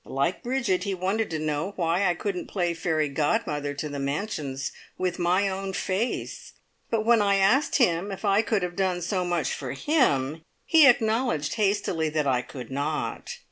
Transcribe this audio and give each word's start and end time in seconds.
Like 0.03 0.41
Bridget, 0.41 0.83
he 0.83 0.95
wanted 0.95 1.29
to 1.29 1.37
know 1.37 1.73
why 1.75 2.07
I 2.09 2.15
couldn't 2.15 2.47
play 2.47 2.73
fairy 2.73 3.07
godmother 3.07 3.75
to 3.75 3.87
the 3.87 3.99
"Mansions" 3.99 4.71
with 4.97 5.19
my 5.19 5.47
own 5.47 5.73
face; 5.73 6.53
but 6.89 7.05
when 7.05 7.21
I 7.21 7.35
asked 7.35 7.75
him 7.75 8.11
if 8.11 8.25
I 8.25 8.41
could 8.41 8.63
have 8.63 8.75
done 8.75 9.03
so 9.03 9.23
much 9.23 9.53
for 9.53 9.73
him, 9.73 10.41
he 10.65 10.87
acknowledged 10.87 11.53
hastily 11.53 12.09
that 12.09 12.25
I 12.25 12.41
could 12.41 12.71
not. 12.71 13.35